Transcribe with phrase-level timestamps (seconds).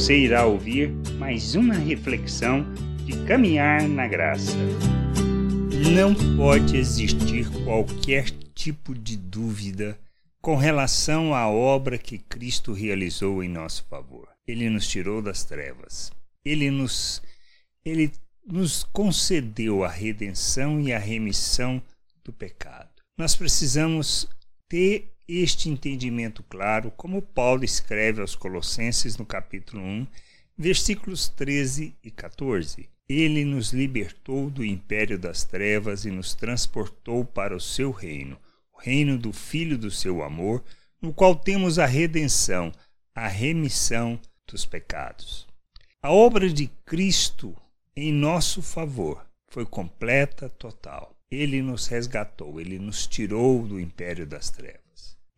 [0.00, 2.64] Você irá ouvir mais uma reflexão
[3.04, 4.56] de caminhar na graça.
[5.92, 10.00] Não pode existir qualquer tipo de dúvida
[10.40, 14.26] com relação à obra que Cristo realizou em nosso favor.
[14.48, 16.10] Ele nos tirou das trevas.
[16.42, 17.20] Ele nos
[17.84, 18.10] ele
[18.42, 21.80] nos concedeu a redenção e a remissão
[22.24, 22.88] do pecado.
[23.18, 24.26] Nós precisamos
[24.66, 30.06] ter este entendimento claro, como Paulo escreve aos Colossenses no capítulo 1,
[30.58, 32.88] versículos 13 e 14.
[33.08, 38.38] Ele nos libertou do império das trevas e nos transportou para o seu reino,
[38.72, 40.62] o reino do Filho do seu amor,
[41.00, 42.72] no qual temos a redenção,
[43.14, 45.46] a remissão dos pecados.
[46.02, 47.56] A obra de Cristo
[47.94, 51.16] em nosso favor foi completa, total.
[51.30, 54.89] Ele nos resgatou, ele nos tirou do império das trevas.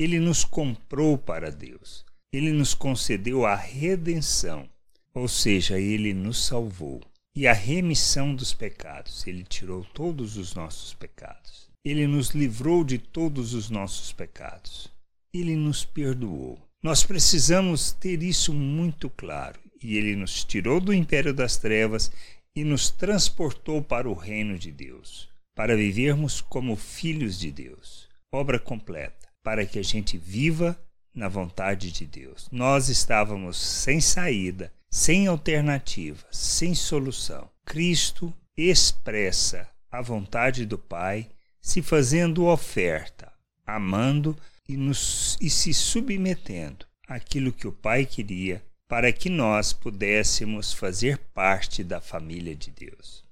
[0.00, 2.06] Ele nos comprou para Deus.
[2.32, 4.66] Ele nos concedeu a redenção,
[5.12, 7.02] ou seja, ele nos salvou.
[7.36, 9.26] E a remissão dos pecados.
[9.26, 11.68] Ele tirou todos os nossos pecados.
[11.84, 14.88] Ele nos livrou de todos os nossos pecados.
[15.34, 16.58] Ele nos perdoou.
[16.82, 19.60] Nós precisamos ter isso muito claro.
[19.82, 22.10] E ele nos tirou do império das trevas
[22.56, 28.08] e nos transportou para o reino de Deus, para vivermos como filhos de Deus.
[28.32, 30.78] Obra completa para que a gente viva
[31.14, 32.48] na vontade de Deus.
[32.50, 37.48] Nós estávamos sem saída, sem alternativa, sem solução.
[37.64, 41.28] Cristo expressa a vontade do Pai,
[41.60, 43.32] se fazendo oferta,
[43.66, 44.36] amando
[44.68, 51.18] e, nos, e se submetendo àquilo que o Pai queria para que nós pudéssemos fazer
[51.32, 53.24] parte da família de Deus.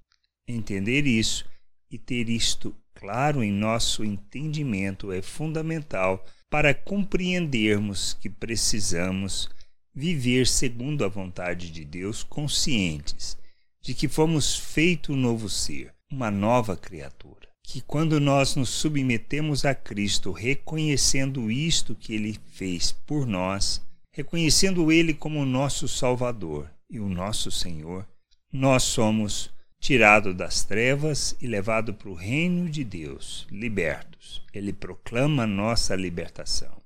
[0.47, 1.45] Entender isso
[1.91, 9.49] e ter isto claro em nosso entendimento é fundamental para compreendermos que precisamos
[9.95, 13.39] viver segundo a vontade de Deus, conscientes
[13.81, 17.49] de que fomos feito um novo ser, uma nova criatura.
[17.62, 23.81] Que quando nós nos submetemos a Cristo, reconhecendo isto que ele fez por nós,
[24.11, 28.05] reconhecendo ele como nosso Salvador e o nosso Senhor,
[28.53, 34.43] nós somos tirado das trevas e levado para o reino de Deus, libertos.
[34.53, 36.83] Ele proclama nossa libertação.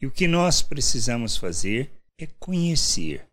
[0.00, 3.26] E o que nós precisamos fazer é conhecer,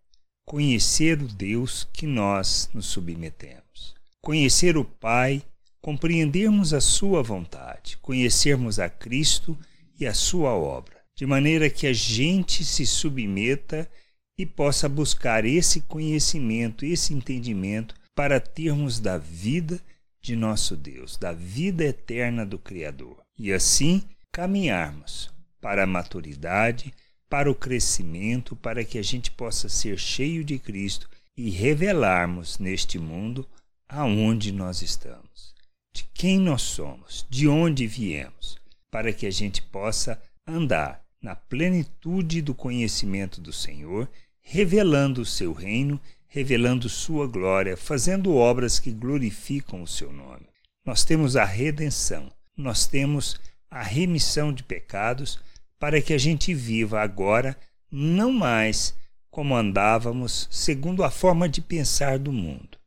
[0.45, 5.43] conhecer o Deus que nós nos submetemos, conhecer o Pai,
[5.81, 9.57] compreendermos a Sua vontade, conhecermos a Cristo
[9.99, 13.89] e a Sua obra, de maneira que a gente se submeta
[14.37, 19.81] e possa buscar esse conhecimento, esse entendimento para termos da vida
[20.21, 26.93] de nosso Deus, da vida eterna do Criador, e assim caminharmos para a maturidade,
[27.29, 32.99] para o crescimento, para que a gente possa ser cheio de Cristo e revelarmos neste
[32.99, 33.47] mundo
[33.89, 35.53] aonde nós estamos,
[35.93, 38.57] de quem nós somos, de onde viemos,
[38.91, 44.09] para que a gente possa andar na plenitude do conhecimento do Senhor,
[44.41, 45.99] revelando o seu reino
[46.33, 50.47] revelando sua glória, fazendo obras que glorificam o seu nome.
[50.83, 53.39] Nós temos a redenção, nós temos
[53.69, 55.39] a remissão de pecados
[55.77, 57.55] para que a gente viva agora
[57.91, 58.95] não mais
[59.29, 62.79] como andávamos segundo a forma de pensar do mundo,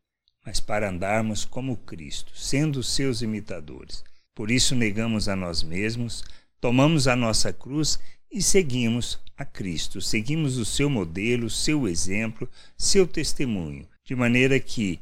[0.45, 4.03] mas para andarmos como Cristo, sendo seus imitadores.
[4.35, 6.25] Por isso negamos a nós mesmos,
[6.61, 7.97] tomamos a nossa cruz
[8.37, 15.01] e seguimos a Cristo, seguimos o seu modelo, seu exemplo, seu testemunho, de maneira que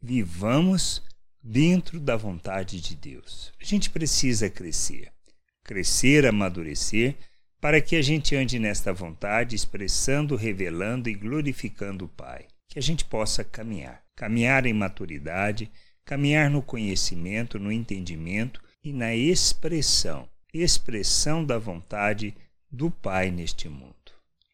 [0.00, 1.02] vivamos
[1.42, 3.52] dentro da vontade de Deus.
[3.60, 5.12] A gente precisa crescer,
[5.64, 7.16] crescer, amadurecer,
[7.60, 12.46] para que a gente ande nesta vontade, expressando, revelando e glorificando o Pai.
[12.68, 15.68] Que a gente possa caminhar, caminhar em maturidade,
[16.04, 22.32] caminhar no conhecimento, no entendimento e na expressão, expressão da vontade
[22.70, 23.94] do Pai neste mundo,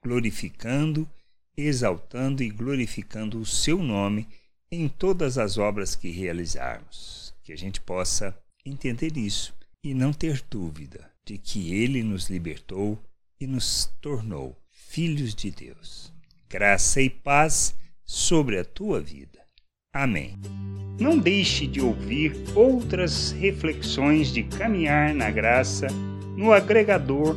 [0.03, 1.09] glorificando,
[1.57, 4.29] exaltando e glorificando o seu nome
[4.71, 7.35] em todas as obras que realizarmos.
[7.43, 12.99] Que a gente possa entender isso e não ter dúvida de que Ele nos libertou
[13.41, 16.13] e nos tornou filhos de Deus.
[16.49, 19.41] Graça e paz sobre a tua vida.
[19.93, 20.39] Amém.
[20.99, 25.89] Não deixe de ouvir outras reflexões de caminhar na graça
[26.37, 27.37] no agregador